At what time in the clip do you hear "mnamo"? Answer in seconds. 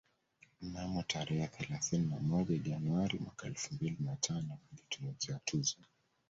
0.61-1.03